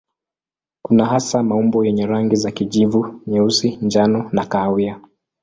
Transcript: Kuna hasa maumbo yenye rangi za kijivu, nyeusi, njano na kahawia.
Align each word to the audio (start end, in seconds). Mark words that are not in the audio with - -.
Kuna 0.85 1.05
hasa 1.05 1.43
maumbo 1.43 1.85
yenye 1.85 2.05
rangi 2.05 2.35
za 2.35 2.51
kijivu, 2.51 3.21
nyeusi, 3.27 3.75
njano 3.81 4.29
na 4.33 4.45
kahawia. 4.45 4.99